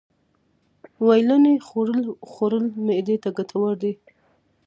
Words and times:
ویلنی 1.05 1.55
خوړل 1.67 2.01
خوړل 2.31 2.65
معدې 2.85 3.15
ته 3.23 3.29
گټور 3.37 3.73
دي. 3.81 3.93